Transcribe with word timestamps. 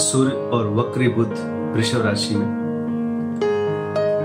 सूर्य 0.00 0.34
और 0.52 0.66
वक्री 0.74 1.08
बुद्ध 1.08 1.32
वृषभ 1.76 2.02
राशि 2.06 2.34
में, 2.34 2.48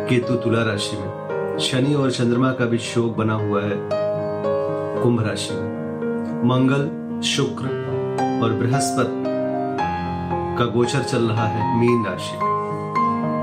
केतु 0.09 0.35
तुला 0.35 0.63
राशि 0.63 0.97
में, 0.97 1.57
शनि 1.59 1.93
और 1.93 2.11
चंद्रमा 2.11 2.51
का 2.51 2.65
भी 2.65 2.77
शोक 2.77 3.15
बना 3.17 3.33
हुआ 3.33 3.61
है 3.61 3.77
कुंभ 5.03 5.21
राशि 5.27 5.53
में। 5.53 6.43
मंगल, 6.43 6.83
शुक्र 7.21 7.65
और 8.43 8.53
बृहस्पति 8.53 9.23
का 10.57 10.65
गोचर 10.65 11.03
चल 11.03 11.23
रहा 11.23 11.47
है 11.47 11.79
मीन 11.79 12.05
राशि 12.05 12.37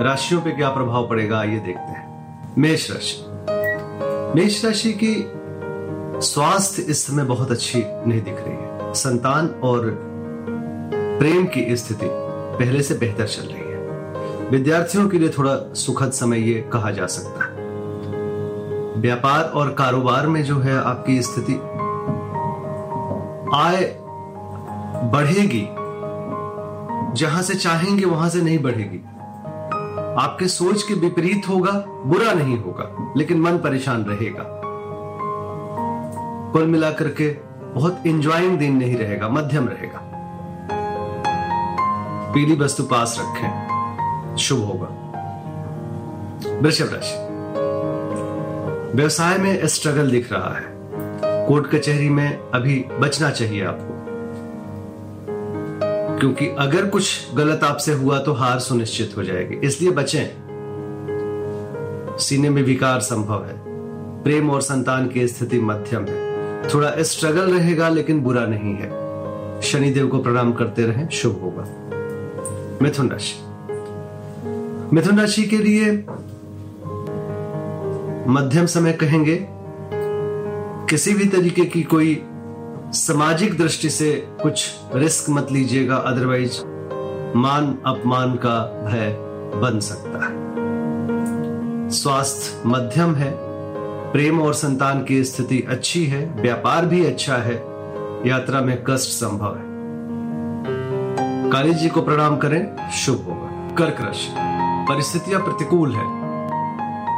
राशियों 0.05 0.41
पे 0.41 0.50
क्या 0.50 0.69
प्रभाव 0.69 1.08
पड़ेगा, 1.08 1.38
आइए 1.38 1.58
देखते 1.58 1.92
हैं। 1.92 2.55
मेष 2.58 2.91
राशि। 2.91 3.16
मेष 4.34 4.64
राशि 4.64 4.92
की 5.05 5.14
स्वास्थ्य 6.27 6.83
इस 6.83 7.06
समय 7.06 7.24
बहुत 7.24 7.50
अच्छी 7.50 7.78
नहीं 7.78 8.22
दिख 8.22 8.36
रही 8.38 8.55
है। 8.55 8.92
संतान 8.94 9.46
और 9.62 9.91
प्रेम 11.19 11.46
की 11.46 11.77
स्थिति 11.77 12.06
पहले 12.62 12.82
से 12.82 12.94
बेहतर 12.94 13.26
चल 13.26 13.42
रही 13.42 13.62
है। 13.62 14.50
विद्यार्थियों 14.50 15.08
के 15.08 15.18
लिए 15.18 15.28
थोड़ा 15.28 15.74
सुखद 15.74 16.10
समय 16.10 16.38
ये 16.38 16.70
कहा 16.72 16.91
जा 16.91 17.06
सकता 17.06 17.44
है। 17.44 17.50
व्यापार 19.00 19.44
और 19.44 19.72
कारोबार 19.72 20.27
में 20.27 20.44
जो 20.44 20.58
है 20.58 20.78
आपकी 20.78 21.22
स्थिति 21.22 21.54
आय 23.54 23.84
बढ़ेगी। 25.10 25.69
जहाँ 27.20 27.42
से 27.42 27.54
चाहेंगे 27.54 28.04
वहाँ 28.04 28.28
से 28.28 28.42
नहीं 28.42 28.58
बढ़ेगी। 28.58 29.00
आपके 30.19 30.48
सोच 30.48 30.82
के 30.82 30.94
विपरीत 30.94 31.48
होगा, 31.48 31.72
बुरा 32.06 32.32
नहीं 32.32 32.58
होगा, 32.58 33.14
लेकिन 33.16 33.41
मन 33.41 33.58
परेशान 33.58 34.04
रहेगा। 34.04 34.44
कुल 36.52 36.66
मिलाकर 36.66 37.08
के 37.08 37.36
बहुत 37.74 38.02
इंजॉइंग 38.06 38.58
दिन 38.58 38.76
नहीं 38.76 38.97
रहेगा, 38.97 39.28
मध्यम 39.28 39.69
रहेगा। 39.69 40.02
पीली 42.34 42.55
वस्तु 42.55 42.83
पास 42.83 43.16
रखें। 43.20 43.72
शुभ 44.36 44.58
होगा। 44.58 44.98
वृषभ 46.61 46.91
राशि। 46.92 47.33
व्यवसाय 48.97 49.38
में 49.38 49.66
स्ट्रगल 49.66 50.11
दिख 50.11 50.33
रहा 50.33 50.56
है। 50.56 50.72
कोर्ट 51.47 51.66
कचहरी 51.66 52.08
में 52.08 52.50
अभी 52.55 52.84
बचना 53.00 53.30
चाहिए 53.30 53.64
आपको। 53.64 54.03
क्योंकि 56.19 56.48
अगर 56.58 56.86
कुछ 56.86 57.34
गलत 57.34 57.64
आपसे 57.64 57.92
हुआ 57.92 58.19
तो 58.19 58.33
हार 58.33 58.58
सुनिश्चित 58.58 59.14
हो 59.16 59.22
जाएगी। 59.22 59.66
इसलिए 59.66 59.91
बचें। 59.91 60.42
सीने 62.19 62.50
में 62.50 62.62
विकार 62.62 63.00
संभव 63.00 63.44
है। 63.44 63.55
प्रेम 64.22 64.50
और 64.50 64.60
संतान 64.60 65.08
की 65.08 65.28
स्थिति 65.28 65.60
मध्यम 65.60 66.05
है। 66.05 66.33
थोड़ा 66.75 66.92
स्ट्रगल 66.98 67.55
रहेगा, 67.55 67.88
लेकिन 67.88 68.20
बुरा 68.20 68.47
नहीं 68.47 68.75
है। 68.75 69.03
शनिदेव 69.62 70.08
को 70.08 70.19
प्रणाम 70.19 70.53
करते 70.53 70.83
रहें। 70.83 71.08
शुभ 71.08 71.41
होगा। 71.42 71.81
मिथुन 72.83 73.11
राशि 73.11 73.34
मिथुन 74.95 75.20
राशि 75.20 75.42
के 75.42 75.59
लिए 75.59 75.92
मध्यम 78.28 78.66
समय 78.66 78.93
कहेंगे, 78.93 79.38
किसी 80.91 81.15
भी 81.15 81.25
तरीके 81.25 81.65
की 81.65 81.82
कोई 81.82 82.22
सामाजिक 82.94 83.56
दृष्टि 83.59 83.91
से 83.91 84.12
कुछ 84.43 84.71
रिस्क 84.94 85.31
मत 85.31 85.53
लीजिएगा 85.53 85.97
अदरवाइज़ 85.97 86.61
मान 87.37 87.78
अपमान 87.87 88.34
का 88.34 88.59
भय 88.87 89.16
बन 89.61 89.81
सकता 89.81 90.25
है। 90.27 91.91
स्वास्थ्य 91.91 92.69
मध्यम 92.69 93.15
है, 93.15 93.32
प्रेम 94.12 94.41
और 94.43 94.55
संतान 94.55 95.05
की 95.05 95.25
स्थिति 95.25 95.65
अच्छी 95.69 96.05
है, 96.06 96.25
व्यापार 96.43 96.87
भी 96.87 97.05
अच्छा 97.05 97.37
है, 97.37 97.55
यात्रा 98.27 98.61
में 98.61 98.77
कष्ट 98.88 99.09
संभव 99.11 99.56
है। 99.56 99.72
काली 101.52 101.74
जी 101.74 101.88
को 101.88 102.02
प्रणाम 102.02 102.36
करें। 102.36 102.90
शुभ 102.90 103.16
होगा। 103.16 103.74
कर्क 103.74 103.96
राशि। 104.00 104.28
परिस्थितियाँ 104.88 105.42
प्रतिकूल 105.42 105.92
है। 105.92 106.04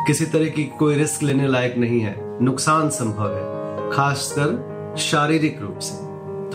किसी 0.07 0.27
तरह 0.27 0.49
की 0.49 0.65
कोई 0.65 0.95
रिस्क 0.95 1.23
लेने 1.23 1.49
लायक 1.49 1.77
नहीं 1.77 2.01
है। 2.01 2.45
नुकसान 2.45 2.89
संभव 2.89 3.35
है। 3.35 3.91
खासकर 3.91 4.97
शारीरिक 4.99 5.59
रूप 5.63 5.79
से। 5.79 5.97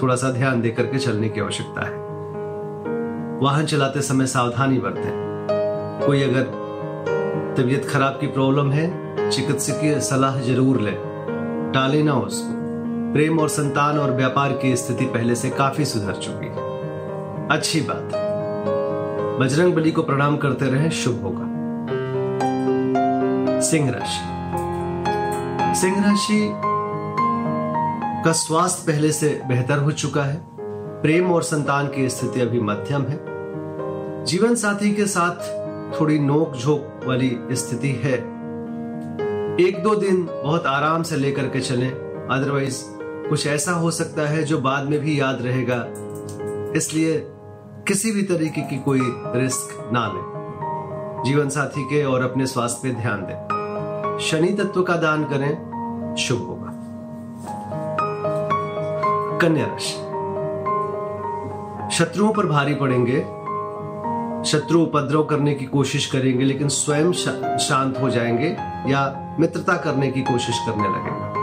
थोड़ा 0.01 0.15
सा 0.15 0.31
ध्यान 0.31 0.61
देकर 0.61 0.83
के 0.83 0.99
चलने 0.99 1.29
की 1.29 1.41
आवश्यकता 1.41 1.85
है। 1.85 1.95
वाहन 3.41 3.65
चलाते 3.65 4.01
समय 4.01 4.25
सावधानी 4.25 4.77
बरतें। 4.77 5.11
कोई 6.07 6.23
अगर 6.23 6.43
तबीयत 7.57 7.85
खराब 7.85 8.17
की 8.21 8.27
प्रॉब्लम 8.27 8.71
है, 8.71 8.87
चिकित्सकीय 9.29 9.99
सलाह 9.99 10.39
ज़रूर 10.39 10.81
लें। 10.81 11.71
टाले 11.73 12.03
ना 12.03 12.13
उसको। 12.13 12.53
प्रेम 13.13 13.39
और 13.39 13.49
संतान 13.49 13.99
और 13.99 14.11
व्यापार 14.11 14.53
की 14.53 14.75
स्थिति 14.75 15.05
पहले 15.05 15.35
से 15.35 15.49
काफ़ी 15.49 15.85
सुधर 15.85 16.13
चुकी 16.13 16.47
है। 16.47 16.68
अच्छी 17.51 17.81
बात। 17.81 18.11
बजरंग 19.41 19.73
बली 19.73 19.91
को 19.91 20.03
प्रणाम 20.03 20.37
करते 20.37 20.65
रहे, 20.65 20.89
शुभ 20.89 21.21
होगा। 21.23 21.45
सिंह 23.61 23.89
राशि। 23.91 24.39
सिंह 25.81 26.05
राशि 26.05 26.51
का 28.25 28.31
स्वास्थ्य 28.31 28.91
पहले 28.91 29.11
से 29.11 29.41
बेहतर 29.47 29.77
हो 29.77 29.91
चुका 29.91 30.23
है। 30.23 30.41
प्रेम 31.01 31.31
और 31.31 31.43
संतान 31.43 31.87
की 31.87 32.09
स्थिति 32.09 32.41
अभी 32.41 32.61
मध्यम 32.61 33.01
है। 33.01 33.19
जीवन 34.25 34.55
साथी 34.55 34.93
के 34.93 35.05
साथ 35.05 35.35
थोड़ी 36.01 36.19
नोक 36.19 36.55
झोंक 36.55 37.01
वाली 37.07 37.39
स्थिति 37.51 37.91
है। 37.91 38.13
एक 39.67 39.83
दो 39.83 39.95
दिन 39.95 40.29
बहुत 40.43 40.65
आराम 40.65 41.03
से 41.03 41.15
लेकर 41.15 41.43
के 41.43 41.59
चलें। 41.59 41.91
अदरवाइज़ 42.31 42.83
कुछ 43.29 43.47
ऐसा 43.47 43.71
हो 43.71 43.91
सकता 43.91 44.29
है 44.29 44.43
जो 44.43 44.57
बाद 44.57 44.89
में 44.89 44.99
भी 44.99 45.19
याद 45.19 45.39
रहेगा। 45.41 45.87
इसलिए 46.75 47.27
किसी 47.89 48.11
भी 48.11 48.23
तरीके 48.23 48.61
की 48.61 48.79
कोई 48.79 48.99
रिस्क 49.35 49.89
ना 49.93 50.07
लें। 50.07 51.23
जीवन 51.25 51.49
साथी 51.49 51.83
के 51.83 52.03
और 52.03 52.23
अपने 52.23 52.47
स्वास्थ्य 52.47 52.79
पे 52.83 52.95
ध्यान 52.95 53.21
दें। 53.21 54.19
शनि 54.19 54.47
तत्व 54.47 54.83
का 54.83 54.95
दान 54.95 55.23
करें। 55.23 56.15
शुभ 56.19 56.37
होगा। 56.37 56.71
कन्या 59.37 59.65
राशि। 59.65 59.93
शत्रुओं 61.95 62.33
पर 62.33 62.45
भारी 62.45 62.73
पड़ेंगे। 62.73 63.19
शत्रु 64.49 64.81
उपद्रव 64.81 65.23
करने 65.23 65.53
की 65.53 65.65
कोशिश 65.65 66.05
करेंगे 66.05 66.45
लेकिन 66.45 66.67
स्वयं 66.67 67.11
शा, 67.11 67.57
शांत 67.57 68.01
हो 68.01 68.09
जाएँगे 68.09 68.57
या 68.91 69.35
मित्रता 69.39 69.77
करने 69.77 70.11
की 70.11 70.21
कोशिश 70.21 70.59
करने 70.59 70.83
लगेगा। 70.83 71.33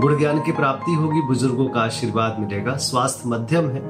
गुण 0.00 0.18
ज्ञान 0.18 0.42
की 0.42 0.52
प्राप्ति 0.52 0.94
होगी 0.94 1.22
बुज़ुर्गों 1.22 1.68
का 1.68 1.80
आशीर्वाद 1.80 2.36
मिलेगा। 2.38 2.76
स्वास्थ्य 2.76 3.22
मध्यम 3.26 3.70
है। 3.70 3.80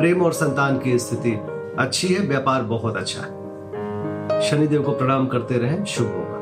प्रेम 0.00 0.22
और 0.22 0.32
संतान 0.32 0.78
की 0.78 0.98
स्थिति 0.98 1.57
अच्छी 1.78 2.08
है, 2.08 2.26
व्यापार 2.26 2.62
बहुत 2.62 2.96
अच्छा 2.96 3.20
है। 3.20 3.38
शनिदेव 4.40 4.82
को 4.82 4.92
प्रणाम 4.92 5.26
करते 5.26 5.58
रहें, 5.58 5.84
शुभ 5.84 6.06
होगा। 6.06 6.38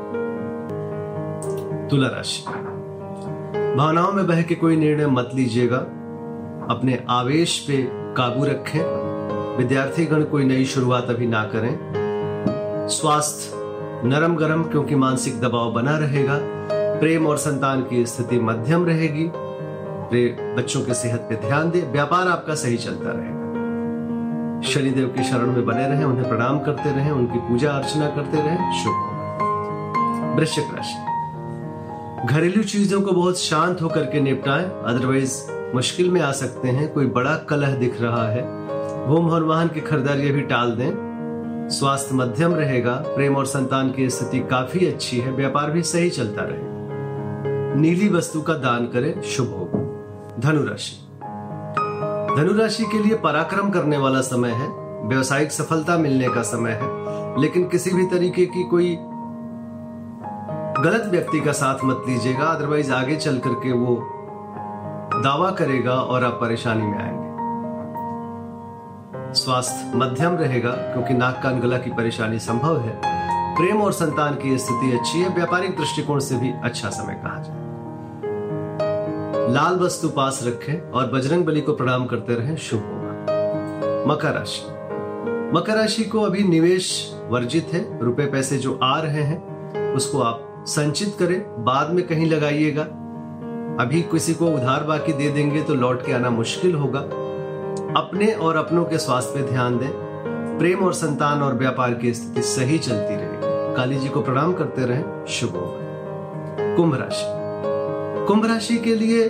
तुला 1.89 2.09
राशि। 2.09 2.45
भावनाओं 3.77 4.13
में 4.13 4.27
बह 4.27 4.43
के 4.43 4.55
कोई 4.55 4.77
निर्णय 4.77 5.07
मत 5.07 5.31
लीजिएगा। 5.35 5.77
अपने 6.71 7.05
आवेश 7.09 7.59
पे 7.59 7.89
काबू 7.93 8.45
रखें। 8.45 8.81
विद्यार्थी 9.57 10.05
गण 10.05 10.25
कोई 10.25 10.45
नई 10.45 10.65
शुरुआत 10.65 11.11
अभी 11.11 11.27
ना 11.27 11.45
करें। 11.45 11.79
स्वास्थ्य 12.89 13.53
नरम 14.09 14.37
गरम 14.37 14.63
क्योंकि 14.63 14.95
मानसिक 14.95 15.41
दबाव 15.41 15.73
बना 15.73 15.99
रहेगा। 15.99 16.39
प्रेम 17.01 17.27
और 17.27 17.37
संतान 17.37 17.83
की 17.83 18.07
स्थिति 18.07 18.39
मध्यम 18.39 18.87
रहेगी। 18.87 19.31
बच्चों 20.55 20.81
के 20.81 20.95
सेहत 20.95 21.21
पे 21.21 21.37
ध्यान 21.37 21.71
दे। 21.71 21.81
व्यापार 21.81 22.29
आपका 22.29 22.55
सही 22.55 22.77
चलता 22.77 23.11
रहेगा 23.11 23.36
शनिदेव 24.63 25.07
के 25.07 25.25
शरण 25.25 25.47
में 25.47 25.67
बने 25.67 25.89
रहें, 25.89 26.05
उन्हें 26.05 26.29
प्रणाम 26.29 26.61
करते 26.61 26.91
रहें, 26.91 27.11
उनकी 27.11 27.39
पूजा 27.39 27.71
अर्चना 27.71 28.07
करते 28.07 28.37
रहें। 28.37 28.85
शुभ 28.85 29.13
वृश्चिक 30.39 30.65
राशि। 30.75 31.17
घरेलू 32.35 32.63
चीज़ों 32.63 33.03
को 33.03 33.13
बहुत 33.13 33.39
शांत 33.39 33.83
होकर 33.83 34.03
के 34.03 34.21
निपटाएँ। 34.21 34.65
अदरवाइज़ 34.65 35.51
मुश्किल 35.75 36.11
में 36.11 36.21
आ 36.21 36.33
सकते 36.33 36.69
हैं। 36.69 36.93
कोई 36.93 37.07
बड़ा 37.07 37.37
कलह 37.37 37.77
दिख 37.77 38.03
रहा 38.03 38.29
है। 38.29 38.43
भूम 39.07 39.31
और 39.31 39.45
वाहन 39.45 39.69
की 39.69 39.81
खरीदारी 39.81 40.33
भी 40.33 40.43
टाल 40.43 40.71
दें। 40.71 40.91
स्वास्थ्य 41.69 42.15
मध्यम 42.15 42.55
रहेगा। 42.55 42.95
प्रेम 42.95 43.37
और 43.37 43.47
संतान 43.47 43.93
की 43.93 44.11
स्थिति 44.11 44.41
काफ़ी 44.41 44.87
अच्छी 44.87 45.19
है। 45.19 45.33
व्यापार 45.33 45.71
भी 45.71 45.83
सही 45.83 46.11
चलता 46.11 46.43
रहेगा 46.43 46.77
नीली 47.81 48.09
वस्तु 48.09 48.43
का 48.43 48.55
दान 48.55 48.87
करें। 48.87 49.23
शुभ 49.23 49.47
होगा। 49.47 49.83
धनुराशि 50.41 51.06
धनुराशि 52.37 52.85
के 52.85 52.99
लिए 52.99 53.17
पराक्रम 53.17 53.71
करने 53.71 53.97
वाला 53.97 54.21
समय 54.21 54.51
है, 54.51 54.69
व्यवसायिक 55.09 55.53
सफलता 55.53 55.97
मिलने 55.97 56.29
का 56.29 56.43
समय 56.43 56.71
है, 56.71 56.89
लेकिन 57.41 57.69
किसी 57.69 57.91
भी 57.91 58.07
तरीके 58.07 58.47
की 58.47 58.65
कोई 58.65 58.97
गलत 60.85 61.07
व्यक्ति 61.11 61.41
का 61.41 61.53
साथ 61.53 61.85
मत 61.85 62.05
लीजिएगा 62.09 62.47
अदरवाइज़ 62.47 62.93
आगे 62.93 63.17
चल 63.17 63.39
करके 63.39 63.73
वो 63.73 63.97
दावा 65.23 65.51
करेगा 65.51 65.95
और 65.95 66.25
आप 66.25 66.39
परेशानी 66.41 66.87
में 66.87 66.99
आएँगे। 66.99 67.27
स्वास्थ्य 69.35 69.99
मध्यम 69.99 70.37
रहेगा, 70.37 70.71
क्योंकि 70.71 71.15
नाक 71.15 71.43
कान 71.43 71.61
गला 71.61 71.79
की 71.79 71.91
परेशानी 71.91 72.39
संभव 72.39 72.81
है। 72.81 73.01
प्रेम 73.57 73.83
और 73.83 73.93
संतान 73.93 74.35
की 74.35 74.59
स्थिति 74.59 74.99
अच्छी 74.99 75.21
है, 75.21 75.29
व्यापारिक 75.29 75.77
दृष्टिकोण 75.77 76.19
से 76.19 76.37
भी 76.37 76.53
अच्छा 76.65 76.91
समय 76.91 77.15
कहा 77.15 77.43
जाए। 77.43 77.66
लाल 79.49 79.77
वस्तु 79.77 80.09
पास 80.09 80.41
रखें 80.47 80.91
और 80.91 81.07
बजरंग 81.07 81.45
बली 81.45 81.61
को 81.61 81.73
प्रणाम 81.73 82.07
करते 82.07 82.35
रहें। 82.35 82.57
शुभ 82.57 82.81
होगा। 82.81 84.15
मकर 84.15 84.33
राशि। 84.33 84.63
मकर 85.57 85.77
राशि 85.77 86.05
को 86.05 86.21
अभी 86.21 86.43
निवेश 86.43 87.15
वर्जित 87.29 87.69
है। 87.73 88.05
रुपए 88.05 88.27
पैसे 88.27 88.59
जो 88.59 88.79
आ 88.83 89.01
रहे 89.01 89.23
हैं, 89.23 89.57
उसको 89.95 90.21
आप 90.21 90.65
संचित 90.67 91.17
करें। 91.19 91.65
बाद 91.65 91.91
में 91.91 92.07
कहीं 92.07 92.27
लगाइएगा। 92.31 92.83
अभी 93.81 94.03
किसी 94.03 94.35
को 94.35 94.47
उधार 94.47 94.85
बाकी 94.85 95.13
दे 95.13 95.31
देंगे 95.31 95.63
तो 95.63 95.75
लौट 95.75 96.07
के 96.07 96.13
आना 96.13 96.31
मुश्किल 96.31 96.75
होगा। 96.75 97.01
अपने 98.01 98.33
और 98.33 98.57
अपनों 98.57 98.85
के 98.85 98.99
स्वास्थ्य 98.99 99.43
पे 99.43 99.51
ध्यान 99.51 99.79
दें। 99.79 99.91
प्रेम 100.59 100.79
और 100.79 100.93
संतान 100.93 101.43
और 101.43 101.55
व्यापार 101.55 101.95
की 101.95 102.15
स्थिति 102.15 102.43
सही 102.43 102.79
चलती 102.79 103.15
रहेगी। 103.15 103.77
काली 103.77 103.97
जी 103.97 104.09
को 104.09 104.23
प्रणाम 104.23 104.55
करते 104.55 104.87
रहें। 104.87 105.27
शुभ 105.27 105.51
होगा। 105.51 105.87
कुंभ 106.77 106.95
राशि। 106.95 107.36
कुंभ 108.27 108.47
राशि 108.47 108.77
के 108.77 108.95
लिए 108.95 109.25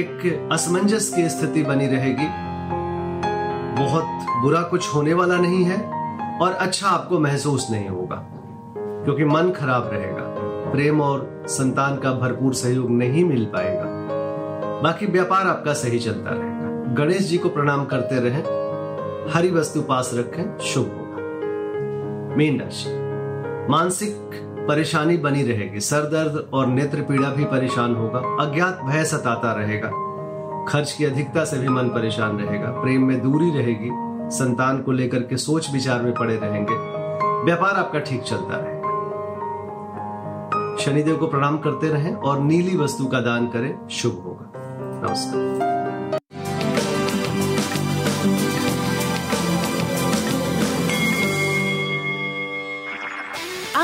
एक 0.00 0.48
असमंजस 0.52 1.08
की 1.14 1.28
स्थिति 1.28 1.62
बनी 1.62 1.86
रहेगी। 1.86 2.26
बहुत 3.78 4.26
बुरा 4.42 4.62
कुछ 4.62 4.94
होने 4.94 5.14
वाला 5.14 5.36
नहीं 5.36 5.64
है 5.64 5.76
और 6.38 6.52
अच्छा 6.52 6.88
आपको 6.88 7.18
महसूस 7.18 7.66
नहीं 7.70 7.88
होगा, 7.88 8.16
क्योंकि 8.78 9.24
मन 9.24 9.50
खराब 9.50 9.90
रहेगा। 9.92 10.22
प्रेम 10.72 11.00
और 11.00 11.44
संतान 11.48 11.96
का 11.96 12.12
भरपूर 12.12 12.54
सहयोग 12.54 12.90
नहीं 12.90 13.24
मिल 13.24 13.44
पाएगा। 13.44 13.84
बाकी 14.82 15.06
व्यापार 15.06 15.46
आपका 15.46 15.72
सही 15.72 15.98
चलता 15.98 16.30
रहेगा। 16.30 16.94
गणेश 16.94 17.22
जी 17.22 17.38
को 17.38 17.48
प्रणाम 17.48 17.84
करते 17.84 18.20
रहें। 18.20 18.42
हरी 19.34 19.50
वस्तु 19.50 19.82
पास 19.82 20.10
रखें। 20.14 20.58
शुभ 20.58 20.84
होगा। 20.84 22.36
मीन 22.36 22.60
राशि। 22.60 22.90
मानसिक 23.70 24.42
परेशानी 24.68 25.16
बनी 25.16 25.42
रहेगी। 25.42 25.80
सर 25.80 26.00
दर्द 26.00 26.50
और 26.52 26.66
नेत्र 26.66 27.02
पीड़ा 27.02 27.30
भी 27.30 27.44
परेशान 27.44 27.96
होगा। 27.96 28.18
अज्ञात 28.18 28.80
भय 28.84 29.04
सताता 29.04 29.52
रहेगा। 29.52 29.88
खर्च 30.68 30.92
की 30.92 31.04
अधिकता 31.04 31.44
से 31.44 31.58
भी 31.58 31.68
मन 31.68 31.88
परेशान 31.88 32.38
रहेगा। 32.38 32.70
प्रेम 32.70 33.04
में 33.04 33.22
दूरी 33.22 33.50
रहेगी। 33.50 33.90
संतान 34.36 34.82
को 34.82 34.92
लेकर 34.92 35.18
के 35.18 35.36
सोच 35.36 35.72
विचार 35.72 36.02
में 36.02 36.14
पड़े 36.14 36.36
रहेंगे। 36.36 36.74
व्यापार 37.44 37.74
आपका 37.74 37.98
ठीक 37.98 38.22
चलता 38.22 38.56
रहेगा। 38.56 38.76
शनिदेव 40.76 41.16
को 41.16 41.26
प्रणाम 41.26 41.58
करते 41.58 41.88
रहें 41.88 42.14
और 42.14 42.40
नीली 42.40 42.76
वस्तु 42.76 43.06
का 43.06 43.20
दान 43.20 43.46
करें। 43.46 43.88
शुभ 43.88 44.12
होगा। 44.12 44.52
नमस्कार। 45.08 45.75